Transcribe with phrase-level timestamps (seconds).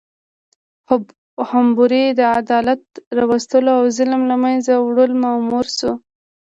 [1.49, 2.81] حموربي د عدالت
[3.17, 5.91] راوستلو او ظلم له منځه وړلو مامور شو.